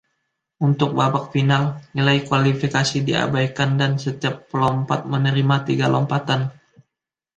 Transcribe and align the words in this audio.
Untuk 0.67 0.89
babak 0.99 1.25
final, 1.33 1.63
nilai 1.95 2.17
kualifikasi 2.29 2.97
diabaikan 3.07 3.69
dan 3.79 3.91
setiap 4.03 4.35
pelompat 4.49 4.99
menerima 5.13 5.55
tiga 5.67 5.87
lompatan. 5.95 6.41